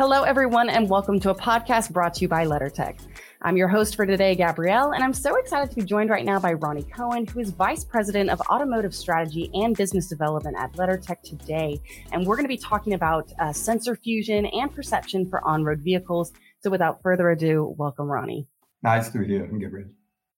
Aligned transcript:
Hello, 0.00 0.22
everyone, 0.22 0.70
and 0.70 0.88
welcome 0.88 1.20
to 1.20 1.28
a 1.28 1.34
podcast 1.34 1.92
brought 1.92 2.14
to 2.14 2.22
you 2.22 2.28
by 2.28 2.46
LeddarTech. 2.46 2.98
I'm 3.42 3.58
your 3.58 3.68
host 3.68 3.96
for 3.96 4.06
today, 4.06 4.34
Gabrielle, 4.34 4.92
and 4.92 5.04
I'm 5.04 5.12
so 5.12 5.36
excited 5.36 5.68
to 5.68 5.76
be 5.76 5.82
joined 5.82 6.08
right 6.08 6.24
now 6.24 6.40
by 6.40 6.54
Ronnie 6.54 6.84
Cohen, 6.84 7.26
who 7.26 7.38
is 7.38 7.50
Vice 7.50 7.84
President 7.84 8.30
of 8.30 8.40
Automotive 8.48 8.94
Strategy 8.94 9.50
and 9.52 9.76
Business 9.76 10.06
Development 10.06 10.56
at 10.58 10.72
LeddarTech 10.72 11.20
today. 11.20 11.82
And 12.12 12.26
we're 12.26 12.36
going 12.36 12.46
to 12.46 12.48
be 12.48 12.56
talking 12.56 12.94
about 12.94 13.30
uh, 13.38 13.52
sensor 13.52 13.94
fusion 13.94 14.46
and 14.46 14.74
perception 14.74 15.28
for 15.28 15.46
on 15.46 15.64
road 15.64 15.80
vehicles. 15.80 16.32
So 16.60 16.70
without 16.70 17.02
further 17.02 17.28
ado, 17.28 17.74
welcome, 17.76 18.06
Ronnie. 18.06 18.48
Nice 18.82 19.10
to 19.10 19.18
be 19.18 19.26
here, 19.26 19.46
Gabrielle. 19.48 19.90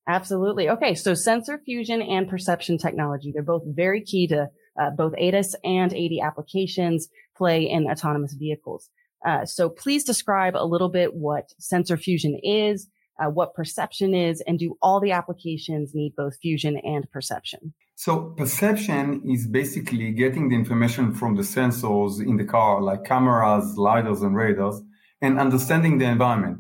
Absolutely. 0.08 0.71
Okay, 0.71 0.96
so 0.96 1.14
sensor 1.14 1.63
fusion 1.64 2.03
and 2.03 2.29
perception 2.29 2.79
technology, 2.79 3.31
they're 3.31 3.44
both 3.44 3.63
very 3.64 4.03
key 4.03 4.26
to 4.26 4.50
uh, 4.76 4.90
both 4.90 5.13
ADAS 5.13 5.54
and 5.63 5.94
AD 5.94 6.26
applications 6.26 7.07
play 7.36 7.71
in 7.71 7.89
autonomous 7.89 8.32
vehicles. 8.32 8.90
Uh, 9.25 9.44
so 9.44 9.68
please 9.68 10.04
describe 10.04 10.57
a 10.57 10.64
little 10.64 10.89
bit 10.89 11.14
what 11.14 11.53
sensor 11.58 11.96
fusion 11.96 12.39
is, 12.43 12.89
uh, 13.21 13.31
what 13.31 13.54
perception 13.54 14.14
is, 14.14 14.40
and 14.46 14.58
do 14.58 14.76
all 14.82 15.00
the 15.00 15.12
applications 15.12 15.95
need 15.95 16.14
both 16.17 16.36
fusion 16.40 16.76
and 16.79 17.11
perception? 17.11 17.72
So 17.95 18.35
perception 18.36 19.22
is 19.31 19.46
basically 19.46 20.11
getting 20.12 20.48
the 20.48 20.57
information 20.57 21.12
from 21.12 21.36
the 21.36 21.43
sensors 21.43 22.21
in 22.21 22.36
the 22.36 22.45
car, 22.45 22.82
like 22.82 23.04
cameras, 23.04 23.76
lidars, 23.76 24.22
and 24.22 24.35
radars, 24.35 24.81
and 25.21 25.39
understanding 25.39 25.98
the 25.98 26.07
environment. 26.07 26.59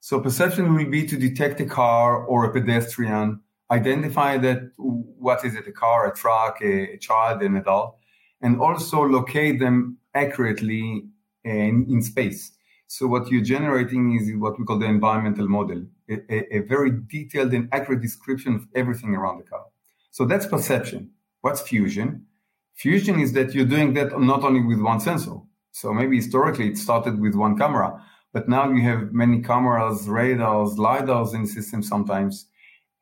So 0.00 0.20
perception 0.20 0.74
will 0.74 0.88
be 0.88 1.06
to 1.06 1.16
detect 1.16 1.60
a 1.60 1.66
car 1.66 2.24
or 2.24 2.46
a 2.46 2.52
pedestrian, 2.52 3.40
identify 3.70 4.38
that 4.38 4.70
what 4.78 5.44
is 5.44 5.54
it, 5.54 5.66
a 5.66 5.72
car, 5.72 6.10
a 6.10 6.14
truck, 6.16 6.62
a, 6.62 6.94
a 6.94 6.96
child, 6.96 7.42
an 7.42 7.56
adult, 7.56 7.96
and 8.40 8.58
also 8.58 9.02
locate 9.02 9.60
them 9.60 9.98
accurately 10.14 11.04
in, 11.44 11.86
in 11.88 12.02
space. 12.02 12.52
So 12.86 13.06
what 13.06 13.30
you're 13.30 13.42
generating 13.42 14.16
is 14.16 14.32
what 14.36 14.58
we 14.58 14.64
call 14.64 14.78
the 14.78 14.86
environmental 14.86 15.48
model, 15.48 15.86
a, 16.08 16.56
a, 16.56 16.58
very 16.60 16.90
detailed 16.90 17.52
and 17.52 17.68
accurate 17.72 18.02
description 18.02 18.56
of 18.56 18.66
everything 18.74 19.14
around 19.14 19.38
the 19.38 19.44
car. 19.44 19.66
So 20.10 20.24
that's 20.24 20.46
perception. 20.46 21.10
What's 21.40 21.60
fusion? 21.60 22.26
Fusion 22.74 23.20
is 23.20 23.32
that 23.34 23.54
you're 23.54 23.64
doing 23.64 23.94
that 23.94 24.20
not 24.20 24.42
only 24.42 24.60
with 24.60 24.80
one 24.80 25.00
sensor. 25.00 25.36
So 25.70 25.92
maybe 25.92 26.16
historically 26.16 26.68
it 26.68 26.78
started 26.78 27.20
with 27.20 27.34
one 27.34 27.56
camera, 27.56 28.04
but 28.32 28.48
now 28.48 28.70
you 28.70 28.82
have 28.82 29.12
many 29.12 29.40
cameras, 29.40 30.08
radars, 30.08 30.74
lidars 30.74 31.32
in 31.32 31.42
the 31.42 31.48
system 31.48 31.82
sometimes. 31.82 32.46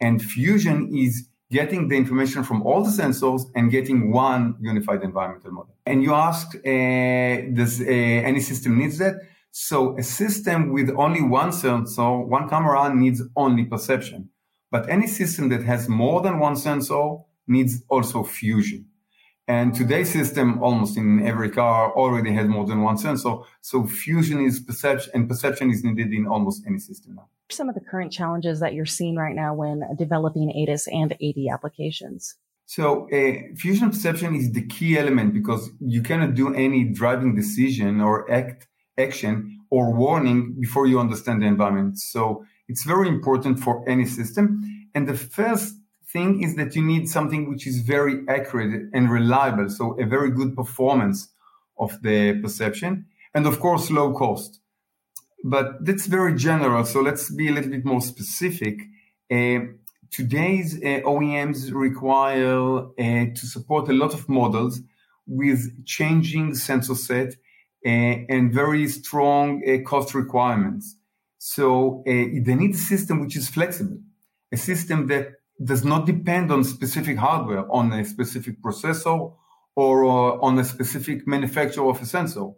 And 0.00 0.22
fusion 0.22 0.94
is 0.94 1.28
getting 1.50 1.88
the 1.88 1.96
information 1.96 2.44
from 2.44 2.62
all 2.62 2.82
the 2.82 2.90
sensors 2.90 3.42
and 3.54 3.70
getting 3.70 4.12
one 4.12 4.56
unified 4.60 5.02
environmental 5.02 5.52
model. 5.52 5.74
And 5.86 6.02
you 6.02 6.12
ask, 6.14 6.46
uh, 6.54 7.50
does 7.58 7.80
uh, 7.80 7.84
any 8.30 8.40
system 8.40 8.78
needs 8.78 8.98
that? 8.98 9.14
So 9.50 9.98
a 9.98 10.02
system 10.02 10.72
with 10.72 10.90
only 10.96 11.22
one 11.22 11.52
sensor, 11.52 12.18
one 12.18 12.48
camera 12.48 12.94
needs 12.94 13.22
only 13.34 13.64
perception. 13.64 14.28
But 14.70 14.88
any 14.90 15.06
system 15.06 15.48
that 15.48 15.62
has 15.64 15.88
more 15.88 16.20
than 16.20 16.38
one 16.38 16.56
sensor 16.56 17.16
needs 17.46 17.82
also 17.88 18.22
fusion. 18.22 18.86
And 19.48 19.74
today's 19.74 20.12
system, 20.12 20.62
almost 20.62 20.98
in 20.98 21.26
every 21.26 21.50
car, 21.50 21.90
already 21.94 22.32
has 22.34 22.46
more 22.46 22.66
than 22.66 22.82
one 22.82 22.98
sensor. 22.98 23.36
So 23.62 23.86
fusion 23.86 24.44
is 24.44 24.60
perception, 24.60 25.10
and 25.14 25.26
perception 25.26 25.70
is 25.70 25.82
needed 25.82 26.12
in 26.12 26.26
almost 26.26 26.64
any 26.66 26.78
system 26.78 27.14
now. 27.16 27.28
Some 27.50 27.70
of 27.70 27.74
the 27.74 27.80
current 27.80 28.12
challenges 28.12 28.60
that 28.60 28.74
you're 28.74 28.84
seeing 28.84 29.16
right 29.16 29.34
now 29.34 29.54
when 29.54 29.82
developing 29.96 30.52
ADAS 30.54 30.86
and 30.92 31.14
AD 31.14 31.38
applications. 31.50 32.34
So 32.66 33.08
uh, 33.10 33.54
fusion 33.56 33.88
perception 33.88 34.34
is 34.34 34.52
the 34.52 34.66
key 34.66 34.98
element 34.98 35.32
because 35.32 35.70
you 35.80 36.02
cannot 36.02 36.34
do 36.34 36.54
any 36.54 36.84
driving 36.84 37.34
decision 37.34 38.02
or 38.02 38.30
act 38.30 38.68
action 38.98 39.58
or 39.70 39.94
warning 39.94 40.56
before 40.60 40.86
you 40.86 41.00
understand 41.00 41.40
the 41.40 41.46
environment. 41.46 41.98
So 41.98 42.44
it's 42.68 42.84
very 42.84 43.08
important 43.08 43.60
for 43.60 43.88
any 43.88 44.04
system. 44.04 44.62
And 44.94 45.08
the 45.08 45.14
first 45.14 45.77
thing 46.12 46.42
is 46.42 46.56
that 46.56 46.74
you 46.74 46.82
need 46.82 47.08
something 47.08 47.48
which 47.48 47.66
is 47.66 47.80
very 47.80 48.24
accurate 48.28 48.88
and 48.92 49.10
reliable. 49.10 49.68
So 49.68 49.98
a 50.00 50.06
very 50.06 50.30
good 50.30 50.56
performance 50.56 51.28
of 51.78 52.00
the 52.02 52.40
perception 52.40 53.06
and 53.34 53.46
of 53.46 53.60
course 53.60 53.90
low 53.90 54.12
cost. 54.12 54.60
But 55.44 55.84
that's 55.84 56.06
very 56.06 56.34
general. 56.34 56.84
So 56.84 57.00
let's 57.00 57.30
be 57.30 57.48
a 57.48 57.52
little 57.52 57.70
bit 57.70 57.84
more 57.84 58.00
specific. 58.00 58.80
Uh, 59.30 59.58
today's 60.10 60.76
uh, 60.76 61.00
OEMs 61.04 61.72
require 61.72 62.78
uh, 62.78 63.34
to 63.34 63.46
support 63.46 63.88
a 63.88 63.92
lot 63.92 64.14
of 64.14 64.28
models 64.28 64.80
with 65.26 65.84
changing 65.84 66.54
sensor 66.54 66.94
set 66.94 67.34
uh, 67.86 67.88
and 67.88 68.52
very 68.52 68.88
strong 68.88 69.62
uh, 69.62 69.88
cost 69.88 70.14
requirements. 70.14 70.96
So 71.38 72.02
uh, 72.06 72.10
they 72.10 72.54
need 72.56 72.74
a 72.74 72.78
system 72.78 73.20
which 73.20 73.36
is 73.36 73.48
flexible, 73.48 73.98
a 74.50 74.56
system 74.56 75.06
that 75.08 75.37
does 75.62 75.84
not 75.84 76.06
depend 76.06 76.52
on 76.52 76.62
specific 76.64 77.16
hardware, 77.16 77.64
on 77.70 77.92
a 77.92 78.04
specific 78.04 78.62
processor, 78.62 79.34
or 79.74 80.04
uh, 80.04 80.38
on 80.40 80.58
a 80.58 80.64
specific 80.64 81.26
manufacturer 81.26 81.88
of 81.88 82.00
a 82.00 82.06
sensor. 82.06 82.48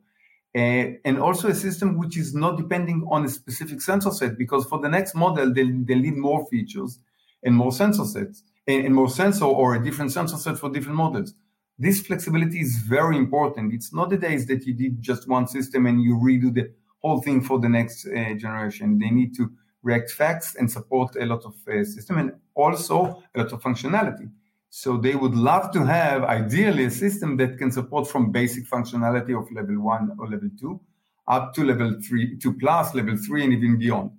Uh, 0.56 0.98
and 1.04 1.18
also 1.18 1.48
a 1.48 1.54
system 1.54 1.96
which 1.96 2.18
is 2.18 2.34
not 2.34 2.56
depending 2.56 3.06
on 3.10 3.24
a 3.24 3.28
specific 3.28 3.80
sensor 3.80 4.10
set, 4.10 4.36
because 4.36 4.64
for 4.66 4.80
the 4.80 4.88
next 4.88 5.14
model, 5.14 5.52
they, 5.52 5.64
they 5.64 5.94
need 5.94 6.16
more 6.16 6.46
features 6.46 6.98
and 7.44 7.54
more 7.54 7.72
sensor 7.72 8.04
sets, 8.04 8.42
and, 8.66 8.84
and 8.86 8.94
more 8.94 9.08
sensor 9.08 9.44
or 9.44 9.76
a 9.76 9.84
different 9.84 10.12
sensor 10.12 10.36
set 10.36 10.58
for 10.58 10.68
different 10.70 10.96
models. 10.96 11.34
This 11.78 12.02
flexibility 12.02 12.60
is 12.60 12.76
very 12.76 13.16
important. 13.16 13.72
It's 13.72 13.94
not 13.94 14.10
the 14.10 14.18
days 14.18 14.46
that 14.48 14.66
you 14.66 14.74
did 14.74 15.00
just 15.00 15.26
one 15.28 15.46
system 15.46 15.86
and 15.86 16.02
you 16.02 16.16
redo 16.16 16.52
the 16.52 16.70
whole 16.98 17.22
thing 17.22 17.40
for 17.42 17.58
the 17.58 17.68
next 17.68 18.06
uh, 18.06 18.34
generation. 18.34 18.98
They 18.98 19.10
need 19.10 19.34
to 19.36 19.50
react 19.82 20.10
Facts 20.10 20.56
and 20.56 20.70
support 20.70 21.16
a 21.16 21.24
lot 21.24 21.44
of 21.44 21.54
uh, 21.68 21.84
system 21.84 22.18
and 22.18 22.32
also 22.54 23.22
a 23.34 23.38
lot 23.40 23.52
of 23.52 23.62
functionality. 23.62 24.30
So 24.68 24.96
they 24.96 25.16
would 25.16 25.34
love 25.34 25.72
to 25.72 25.84
have 25.84 26.22
ideally 26.22 26.84
a 26.84 26.90
system 26.90 27.36
that 27.38 27.58
can 27.58 27.72
support 27.72 28.08
from 28.08 28.30
basic 28.30 28.68
functionality 28.68 29.36
of 29.36 29.50
level 29.52 29.80
one 29.80 30.16
or 30.18 30.28
level 30.28 30.50
two 30.58 30.80
up 31.26 31.54
to 31.54 31.64
level 31.64 31.96
three, 32.06 32.36
two 32.38 32.52
plus, 32.54 32.94
level 32.94 33.16
three, 33.16 33.44
and 33.44 33.52
even 33.52 33.78
beyond. 33.78 34.10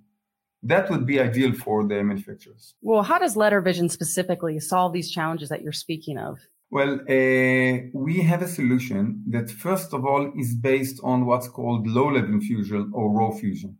That 0.62 0.90
would 0.90 1.06
be 1.06 1.20
ideal 1.20 1.52
for 1.52 1.86
the 1.86 2.02
manufacturers. 2.02 2.74
Well, 2.80 3.02
how 3.02 3.18
does 3.18 3.34
LeddarVision 3.34 3.90
specifically 3.90 4.58
solve 4.60 4.92
these 4.92 5.10
challenges 5.10 5.48
that 5.48 5.62
you're 5.62 5.72
speaking 5.72 6.18
of? 6.18 6.38
Well, 6.70 7.00
uh, 7.00 7.90
we 7.92 8.22
have 8.22 8.40
a 8.40 8.48
solution 8.48 9.22
that, 9.28 9.50
first 9.50 9.92
of 9.92 10.06
all, 10.06 10.32
is 10.38 10.54
based 10.54 11.00
on 11.02 11.26
what's 11.26 11.48
called 11.48 11.86
low 11.86 12.08
level 12.10 12.40
fusion 12.40 12.90
or 12.94 13.10
raw 13.10 13.30
fusion. 13.30 13.76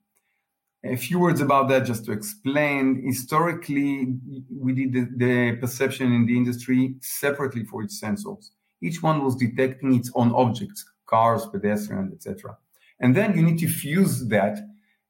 A 0.84 0.96
few 0.96 1.20
words 1.20 1.40
about 1.40 1.68
that 1.68 1.84
just 1.84 2.04
to 2.06 2.12
explain. 2.12 3.02
Historically, 3.06 4.16
we 4.50 4.72
did 4.72 4.92
the, 4.92 5.08
the 5.16 5.56
perception 5.56 6.12
in 6.12 6.26
the 6.26 6.36
industry 6.36 6.96
separately 7.00 7.64
for 7.64 7.82
each 7.82 7.90
sensors. 7.90 8.50
Each 8.80 9.00
one 9.00 9.24
was 9.24 9.36
detecting 9.36 9.94
its 9.94 10.10
own 10.16 10.32
objects, 10.32 10.84
cars, 11.06 11.46
pedestrians, 11.46 12.12
etc. 12.12 12.56
And 12.98 13.14
then 13.14 13.36
you 13.36 13.42
need 13.44 13.60
to 13.60 13.68
fuse 13.68 14.26
that 14.28 14.58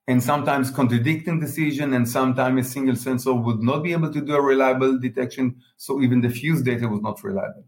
and 0.08 0.22
sometimes 0.22 0.70
contradicting 0.70 1.40
decision 1.40 1.94
and 1.94 2.08
sometimes 2.08 2.66
a 2.66 2.70
single 2.70 2.96
sensor 2.96 3.32
would 3.32 3.62
not 3.62 3.82
be 3.82 3.92
able 3.92 4.12
to 4.12 4.20
do 4.20 4.34
a 4.34 4.42
reliable 4.42 4.98
detection. 4.98 5.56
So 5.78 6.02
even 6.02 6.20
the 6.20 6.28
fused 6.28 6.66
data 6.66 6.88
was 6.88 7.00
not 7.00 7.22
reliable. 7.22 7.64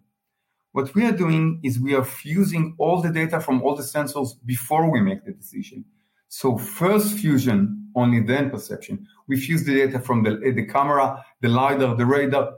What 0.73 0.95
we 0.95 1.05
are 1.07 1.13
doing 1.13 1.61
is 1.63 1.79
we 1.79 1.95
are 1.95 2.05
fusing 2.05 2.75
all 2.79 3.01
the 3.01 3.11
data 3.11 3.41
from 3.41 3.63
all 3.63 3.77
the 3.77 3.85
sensors 3.85 4.31
before 4.45 4.91
we 4.91 5.01
make 5.01 5.25
the 5.25 5.33
decision. 5.33 5.85
So 6.29 6.59
first 6.59 7.17
fusion, 7.17 7.84
only 7.95 8.21
then 8.21 8.51
perception. 8.51 9.07
We 9.29 9.41
fuse 9.41 9.65
the 9.65 9.75
data 9.75 10.01
from 10.01 10.23
the, 10.23 10.37
the 10.55 10.67
camera, 10.67 11.25
the 11.41 11.49
LiDAR, 11.49 11.97
the 11.97 12.07
radar, 12.07 12.55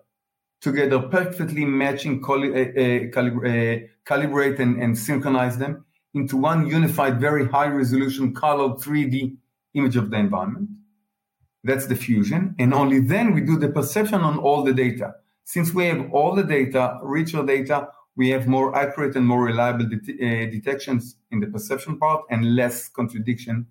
together 0.60 1.00
perfectly 1.00 1.64
matching, 1.64 2.22
cali- 2.22 2.52
uh, 2.52 3.10
calib- 3.14 3.44
uh, 3.44 3.86
calibrate 4.04 4.58
and, 4.58 4.82
and 4.82 4.96
synchronize 4.96 5.58
them 5.58 5.84
into 6.14 6.36
one 6.36 6.66
unified, 6.66 7.20
very 7.20 7.46
high 7.46 7.66
resolution 7.66 8.34
colored 8.34 8.78
3D 8.78 9.36
image 9.74 9.96
of 9.96 10.10
the 10.10 10.16
environment. 10.16 10.68
That's 11.62 11.86
the 11.86 11.96
fusion. 11.96 12.54
And 12.58 12.72
only 12.72 13.00
then 13.00 13.34
we 13.34 13.40
do 13.42 13.58
the 13.58 13.68
perception 13.68 14.20
on 14.20 14.38
all 14.38 14.62
the 14.64 14.72
data. 14.72 15.14
Since 15.44 15.74
we 15.74 15.86
have 15.86 16.10
all 16.12 16.34
the 16.34 16.42
data, 16.42 16.98
richer 17.02 17.44
data, 17.44 17.88
we 18.16 18.30
have 18.30 18.48
more 18.48 18.74
accurate 18.74 19.14
and 19.14 19.26
more 19.26 19.44
reliable 19.44 19.86
det- 19.86 20.18
uh, 20.20 20.50
detections 20.50 21.16
in 21.30 21.40
the 21.40 21.46
perception 21.46 21.98
part 21.98 22.24
and 22.30 22.56
less 22.56 22.88
contradiction 22.88 23.66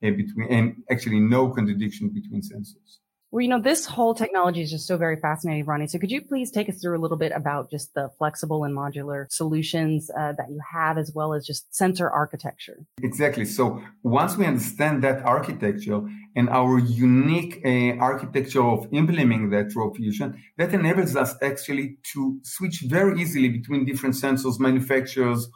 between, 0.00 0.48
and 0.50 0.82
actually 0.90 1.20
no 1.20 1.48
contradiction 1.50 2.10
between 2.10 2.42
sensors. 2.42 2.98
Well, 3.32 3.42
you 3.42 3.48
know, 3.48 3.60
this 3.60 3.84
whole 3.86 4.14
technology 4.14 4.62
is 4.62 4.70
just 4.70 4.86
so 4.86 4.96
very 4.96 5.16
fascinating, 5.16 5.64
Ronnie. 5.64 5.88
So 5.88 5.98
could 5.98 6.12
you 6.12 6.22
please 6.22 6.50
take 6.50 6.68
us 6.68 6.80
through 6.80 6.96
a 6.96 7.02
little 7.02 7.16
bit 7.16 7.32
about 7.32 7.70
just 7.70 7.92
the 7.92 8.08
flexible 8.18 8.62
and 8.62 8.74
modular 8.74 9.26
solutions 9.30 10.10
uh, 10.16 10.32
that 10.38 10.48
you 10.48 10.60
have, 10.72 10.96
as 10.96 11.12
well 11.12 11.34
as 11.34 11.44
just 11.44 11.74
sensor 11.74 12.08
architecture? 12.08 12.86
Exactly. 13.02 13.44
So 13.44 13.82
once 14.04 14.36
we 14.36 14.46
understand 14.46 15.02
that 15.02 15.22
architecture 15.24 16.02
and 16.36 16.48
our 16.48 16.78
unique 16.78 17.60
uh, 17.64 17.98
architecture 17.98 18.62
of 18.62 18.86
implementing 18.92 19.50
that 19.50 19.74
raw 19.74 19.90
fusion, 19.90 20.40
that 20.56 20.72
enables 20.72 21.16
us 21.16 21.34
actually 21.42 21.96
to 22.12 22.38
switch 22.44 22.84
very 22.86 23.20
easily 23.20 23.48
between 23.48 23.84
different 23.84 24.14
sensors, 24.14 24.60
manufacturers, 24.60 25.48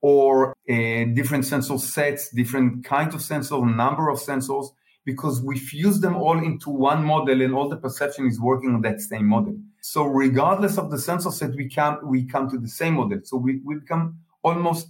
or 0.00 0.54
uh, 0.68 1.04
different 1.14 1.44
sensor 1.44 1.78
sets, 1.78 2.30
different 2.30 2.84
kinds 2.84 3.14
of 3.14 3.20
sensors, 3.20 3.74
number 3.74 4.08
of 4.08 4.18
sensors, 4.18 4.68
because 5.04 5.40
we 5.42 5.58
fuse 5.58 6.00
them 6.00 6.16
all 6.16 6.38
into 6.38 6.70
one 6.70 7.02
model 7.04 7.40
and 7.40 7.54
all 7.54 7.68
the 7.68 7.76
perception 7.76 8.26
is 8.26 8.40
working 8.40 8.74
on 8.74 8.82
that 8.82 9.00
same 9.00 9.26
model. 9.26 9.56
So 9.80 10.04
regardless 10.04 10.76
of 10.76 10.90
the 10.90 10.98
sensor 10.98 11.30
set, 11.30 11.54
we 11.54 11.68
come, 11.68 11.98
we 12.04 12.24
come 12.24 12.48
to 12.50 12.58
the 12.58 12.68
same 12.68 12.94
model. 12.94 13.20
So 13.24 13.36
we, 13.36 13.60
we 13.64 13.76
become 13.76 14.18
almost 14.42 14.88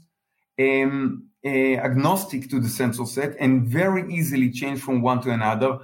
um, 0.58 1.28
uh, 1.44 1.48
agnostic 1.48 2.50
to 2.50 2.60
the 2.60 2.68
sensor 2.68 3.06
set 3.06 3.36
and 3.38 3.66
very 3.68 4.12
easily 4.12 4.50
change 4.50 4.80
from 4.80 5.02
one 5.02 5.22
to 5.22 5.30
another 5.30 5.78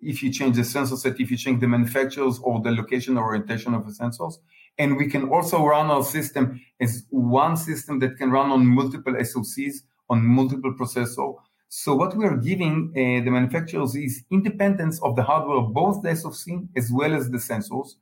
if 0.00 0.22
you 0.22 0.32
change 0.32 0.56
the 0.56 0.64
sensor 0.64 0.96
set, 0.96 1.20
if 1.20 1.30
you 1.30 1.36
change 1.36 1.60
the 1.60 1.68
manufacturers 1.68 2.38
or 2.42 2.60
the 2.60 2.70
location 2.70 3.16
or 3.18 3.24
orientation 3.24 3.74
of 3.74 3.86
the 3.86 3.92
sensors. 3.92 4.34
And 4.78 4.96
we 4.96 5.08
can 5.08 5.28
also 5.28 5.64
run 5.64 5.90
our 5.90 6.04
system 6.04 6.60
as 6.80 7.06
one 7.10 7.56
system 7.56 7.98
that 8.00 8.16
can 8.18 8.30
run 8.30 8.50
on 8.50 8.66
multiple 8.66 9.14
SoCs, 9.14 9.82
on 10.10 10.24
multiple 10.24 10.74
processors. 10.74 11.34
So 11.68 11.94
what 11.94 12.16
we 12.16 12.24
are 12.24 12.36
giving 12.36 12.92
uh, 12.92 13.24
the 13.24 13.30
manufacturers 13.30 13.96
is 13.96 14.24
independence 14.30 15.02
of 15.02 15.16
the 15.16 15.22
hardware, 15.22 15.62
both 15.62 16.02
the 16.02 16.14
SoC 16.14 16.62
as 16.76 16.90
well 16.92 17.14
as 17.14 17.30
the 17.30 17.38
sensors. 17.38 17.94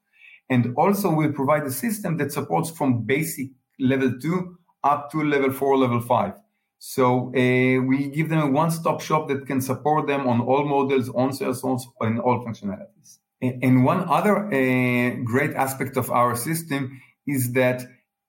And 0.51 0.75
also 0.77 1.11
we 1.11 1.29
provide 1.29 1.63
a 1.63 1.71
system 1.71 2.17
that 2.19 2.33
supports 2.33 2.71
from 2.71 3.05
basic 3.05 3.49
level 3.79 4.13
two 4.21 4.59
up 4.83 5.11
to 5.13 5.23
level 5.23 5.53
four, 5.53 5.79
level 5.79 6.01
five. 6.01 6.35
So 6.79 7.29
uh, 7.29 7.81
we 7.81 8.11
give 8.13 8.29
them 8.29 8.41
a 8.41 8.51
one-stop 8.51 9.01
shop 9.01 9.29
that 9.29 9.47
can 9.47 9.63
support 9.63 10.07
them 10.07 10.27
on 10.27 10.43
all 10.43 10.67
models, 10.67 11.09
on 11.09 11.33
phones, 11.33 11.87
and 12.01 12.21
all 12.21 12.45
functionalities. 12.45 13.21
And 13.63 13.85
one 13.85 14.09
other 14.09 14.47
uh, 14.47 15.17
great 15.25 15.55
aspect 15.55 15.97
of 15.97 16.11
our 16.11 16.37
system 16.37 17.01
is 17.27 17.53
that 17.53 17.83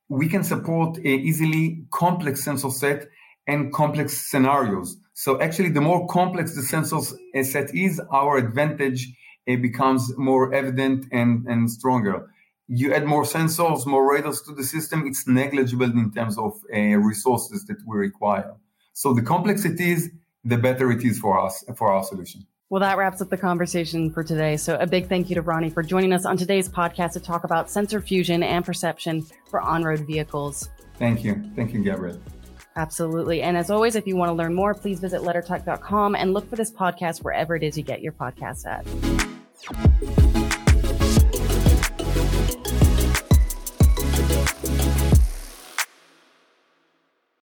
we 0.10 0.28
can 0.28 0.44
support 0.44 0.98
a 0.98 1.14
easily 1.30 1.86
complex 1.92 2.44
sensor 2.44 2.70
set 2.70 3.08
and 3.48 3.74
complex 3.74 4.30
scenarios. 4.30 4.98
So 5.14 5.40
actually, 5.42 5.70
the 5.70 5.82
more 5.82 6.08
complex 6.08 6.56
the 6.56 6.62
sensor 6.62 7.00
set 7.44 7.74
is, 7.74 8.02
our 8.12 8.38
advantage 8.38 9.02
uh, 9.50 9.56
becomes 9.58 10.12
more 10.18 10.54
evident 10.54 11.06
and, 11.12 11.46
and 11.48 11.70
stronger. 11.70 12.28
You 12.68 12.94
add 12.94 13.06
more 13.06 13.24
sensors, 13.24 13.86
more 13.86 14.12
radars 14.12 14.42
to 14.44 14.54
the 14.54 14.64
system, 14.64 15.06
it's 15.06 15.28
negligible 15.28 15.86
in 15.86 16.12
terms 16.12 16.38
of 16.38 16.54
uh, 16.74 16.80
resources 17.12 17.66
that 17.68 17.78
we 17.86 17.98
require. 17.98 18.52
So 18.94 19.14
the 19.14 19.22
complexities, 19.22 20.10
the 20.44 20.58
better 20.58 20.92
it 20.92 21.04
is 21.04 21.20
for 21.20 21.40
us, 21.40 21.64
for 21.78 21.92
our 21.92 22.04
solution. 22.04 22.48
Well, 22.70 22.82
that 22.82 22.98
wraps 22.98 23.22
up 23.22 23.30
the 23.30 23.38
conversation 23.38 24.10
for 24.10 24.24
today. 24.24 24.58
So 24.58 24.76
a 24.78 24.88
big 24.88 25.08
thank 25.08 25.30
you 25.30 25.36
to 25.36 25.42
Ronnie 25.42 25.70
for 25.70 25.84
joining 25.84 26.12
us 26.12 26.26
on 26.26 26.36
today's 26.36 26.68
podcast 26.68 27.14
to 27.14 27.20
talk 27.20 27.44
about 27.44 27.70
sensor 27.70 28.02
fusion 28.02 28.42
and 28.42 28.66
perception 28.66 29.24
for 29.50 29.62
on-road 29.62 30.00
vehicles. 30.08 30.70
Thank 30.98 31.24
you. 31.24 31.44
Thank 31.56 31.74
you, 31.74 31.84
Gabriel. 31.84 32.20
Absolutely. 32.76 33.44
And 33.44 33.56
as 33.56 33.70
always, 33.70 33.96
if 33.96 34.08
you 34.08 34.16
want 34.16 34.30
to 34.30 34.34
learn 34.34 34.56
more, 34.56 34.74
please 34.74 35.00
visit 35.00 35.22
leddartech.com 35.22 36.16
and 36.16 36.34
look 36.34 36.50
for 36.50 36.56
this 36.56 36.72
podcast 36.72 37.24
wherever 37.24 37.56
it 37.56 37.62
is 37.62 37.78
you 37.78 37.84
get 37.84 38.02
your 38.02 38.14
podcasts 38.14 38.66
at. 38.66 40.35